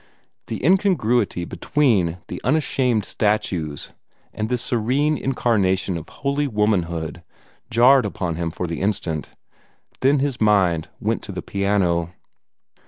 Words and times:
The 0.47 0.65
incongruity 0.65 1.45
between 1.45 2.17
the 2.27 2.41
unashamed 2.43 3.05
statues 3.05 3.93
and 4.33 4.49
this 4.49 4.63
serene 4.63 5.15
incarnation 5.15 5.95
of 5.95 6.09
holy 6.09 6.47
womanhood 6.47 7.21
jarred 7.69 8.07
upon 8.07 8.35
him 8.35 8.49
for 8.49 8.65
the 8.65 8.81
instant. 8.81 9.29
Then 9.99 10.17
his 10.17 10.41
mind 10.41 10.89
went 10.99 11.21
to 11.21 11.31
the 11.31 11.43
piano. 11.43 12.15